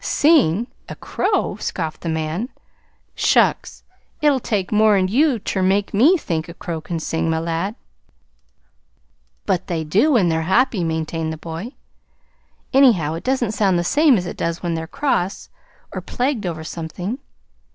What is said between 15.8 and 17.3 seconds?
or plagued over something.